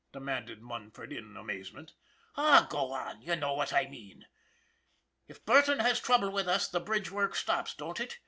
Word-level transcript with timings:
demanded 0.13 0.63
Munford, 0.63 1.13
in 1.13 1.37
amazement. 1.37 1.93
"Aw, 2.35 2.65
go 2.71 2.91
on; 2.91 3.21
you 3.21 3.35
know 3.35 3.53
what 3.53 3.71
I 3.71 3.85
mean. 3.87 4.25
If 5.27 5.45
Burton 5.45 5.77
has 5.77 5.99
trouble 5.99 6.31
with 6.31 6.47
us 6.47 6.67
the 6.67 6.79
bridge 6.79 7.11
work 7.11 7.35
stops, 7.35 7.75
don't 7.75 7.99
it? 7.99 8.17